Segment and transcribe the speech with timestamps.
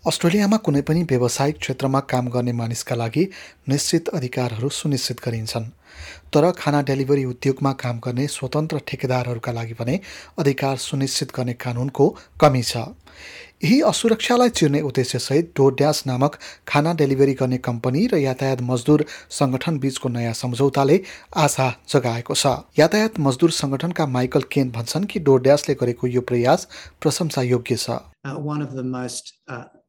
[0.00, 3.24] अस्ट्रेलियामा कुनै पनि व्यावसायिक क्षेत्रमा काम गर्ने मानिसका लागि
[3.68, 5.64] निश्चित अधिकारहरू सुनिश्चित गरिन्छन्।
[6.32, 9.98] तर खाना डेलिभरी उद्योगमा काम गर्ने स्वतन्त्र ठेकेदारहरूका लागि भने
[10.38, 12.06] अधिकार सुनिश्चित गर्ने कानुनको
[12.40, 12.76] कमी छ।
[13.64, 16.38] यही असुरक्षालाई चिर्ने उद्देश्यसहित डोड्यास नामक
[16.68, 20.96] खाना डेलिभरी गर्ने कम्पनी र यातायात मजदुर सङ्गठन बीचको नयाँ सम्झौताले
[21.36, 26.66] आशा जगाएको छ। यातायात मजदुर सङ्गठनका माइकल केन भन्छन् कि डोड्यासले गरेको यो प्रयास
[27.02, 28.00] प्रशंसा योग्य छ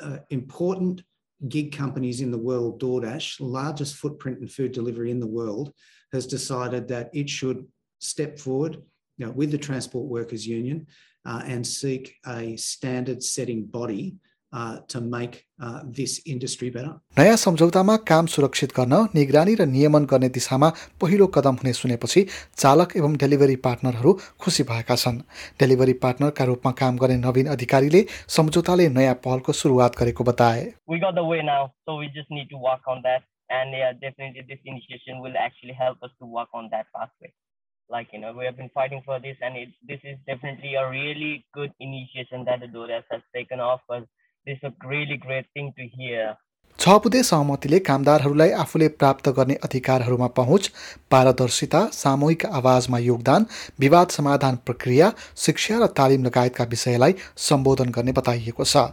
[0.00, 1.02] uh, important
[1.48, 5.72] gig companies in the world, DoorDash, largest footprint in food delivery in the world,
[6.12, 7.66] has decided that it should
[7.98, 8.82] step forward
[9.18, 10.86] you know, with the Transport Workers Union
[11.24, 14.16] uh, and seek a standard setting body
[14.54, 16.94] uh, to make uh, this industry better.
[17.18, 20.68] नयाँ सम्झौतामा काम सुरक्षित गर्न निगरानी र नियमन गर्ने दिशामा
[21.02, 22.22] पहिलो कदम हुने सुनेपछि
[22.62, 25.20] चालक एवं डेलिभरी पार्टनरहरू खुसी भएका छन्
[25.60, 28.04] डेलिभरी पार्टनरका रूपमा काम गर्ने नवीन अधिकारीले
[28.38, 32.50] सम्झौताले नयाँ पहलको सुरुवात गरेको बताए we got the way now, so we just need
[32.50, 33.22] to work on that.
[33.50, 37.32] And yeah, definitely this initiation will actually help us to work on that pathway.
[37.90, 40.88] Like, you know, we have been fighting for this and it, this is definitely a
[40.88, 44.06] really good initiation that the DoorDash has taken off because
[44.46, 46.36] this is a really great thing to hear.
[46.78, 50.66] छ बुधे सहमतिले कामदारहरूलाई आफूले प्राप्त गर्ने अधिकारहरूमा पहुँच
[51.10, 53.46] पारदर्शिता सामूहिक आवाजमा योगदान
[53.80, 55.12] विवाद समाधान प्रक्रिया
[55.44, 57.14] शिक्षा र तालिम लगायतका विषयलाई
[57.46, 58.84] सम्बोधन गर्ने बताइएको छ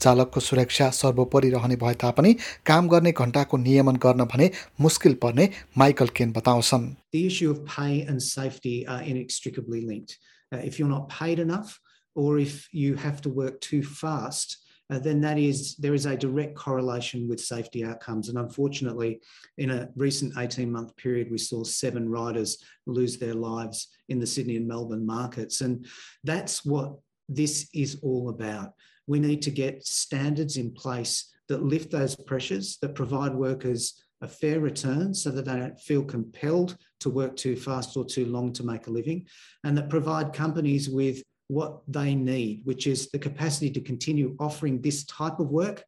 [0.00, 4.50] चालकको सुरक्षा सर्वोपरि रहने भए तापनि काम गर्ने घण्टाको नियमन गर्न भने
[4.80, 10.18] मुस्किल पर्ने माइकल केन बताउँछन् The issue of pay and safety are inextricably linked.
[10.52, 11.78] Uh, if you're not paid enough,
[12.16, 14.58] or if you have to work too fast,
[14.90, 18.28] uh, then that is there is a direct correlation with safety outcomes.
[18.28, 19.20] And unfortunately,
[19.58, 24.26] in a recent 18 month period, we saw seven riders lose their lives in the
[24.26, 25.60] Sydney and Melbourne markets.
[25.60, 25.86] And
[26.24, 26.96] that's what
[27.28, 28.72] this is all about.
[29.06, 34.28] We need to get standards in place that lift those pressures, that provide workers a
[34.28, 38.52] fair return so that they don't feel compelled to work too fast or too long
[38.52, 39.26] to make a living,
[39.64, 44.80] and that provide companies with what they need, which is the capacity to continue offering
[44.80, 45.84] this type of work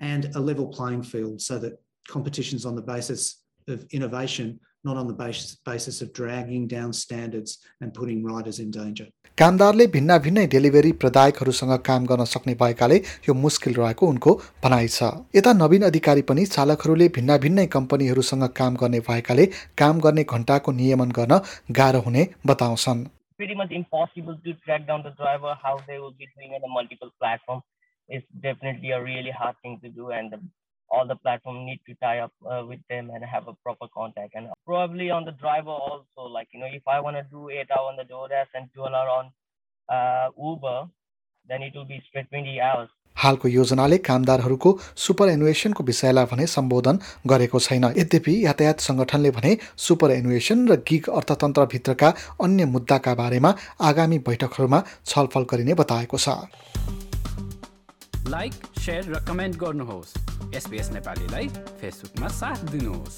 [0.00, 5.06] and a level playing field so that competition's on the basis of innovation, not on
[5.06, 9.06] the basis, basis of dragging down standards and putting riders in danger.
[9.38, 12.96] कामदारले भिन्न भिन्नै delivery प्रदायकहरूसँग काम गर्न सक्ने भएकाले
[13.28, 14.32] यो मुस्किल रहेको उनको
[14.64, 19.46] भनाइ छ यता नवीन अधिकारी पनि चालकहरूले भिन्न भिन्नै कम्पनीहरूसँग काम गर्ने भएकाले
[19.82, 21.38] काम गर्ने घण्टाको नियमन गर्न
[21.78, 23.04] गाह्रो हुने बताउँछन्
[23.38, 26.68] Pretty much impossible to track down the driver, how they will be doing on a
[26.68, 27.62] multiple platform
[28.08, 30.10] is definitely a really hard thing to do.
[30.10, 30.40] And the,
[30.90, 34.34] all the platform need to tie up uh, with them and have a proper contact.
[34.34, 37.70] And probably on the driver also, like, you know, if I want to do eight
[37.70, 39.32] hour on the DoorDash and 12 hour on
[39.88, 40.88] uh, Uber,
[41.48, 42.88] then it will be straight 20 hours.
[43.18, 50.10] हालको योजनाले कामदारहरूको super एनुएसनको विषयलाई भने सम्बोधन गरेको छैन। यद्यपि यातायात सङ्गठनले भने सुपर
[50.10, 52.08] एनुएसन र गिग अर्थतन्त्रभित्रका
[52.40, 56.28] अन्य मुद्दाका बारेमा आगामी बैठकहरूमा छलफल गरिने बताएको छ।
[58.28, 58.52] लाइक
[59.08, 60.10] र कमेन्ट गर्नुहोस्।
[60.92, 61.46] नेपालीलाई
[61.80, 63.16] फेसबुकमा साथ दिनुहोस्।